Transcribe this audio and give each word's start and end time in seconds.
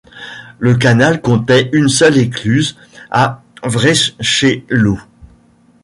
Le 0.57 0.73
canal 0.73 1.21
comptait 1.21 1.69
une 1.73 1.87
seule 1.87 2.17
écluse, 2.17 2.75
à 3.11 3.43
Vriescheloo. 3.61 4.99